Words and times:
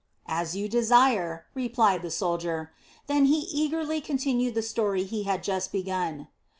"As 0.25 0.55
you 0.55 0.67
desire," 0.67 1.45
replied 1.53 2.01
the 2.01 2.09
soldier. 2.09 2.71
Then 3.05 3.25
he 3.25 3.41
eagerly 3.53 4.01
continued 4.01 4.55
the 4.55 4.63
story 4.63 5.03
he 5.03 5.25
had 5.29 5.43
just 5.43 5.71
begun. 5.71 6.27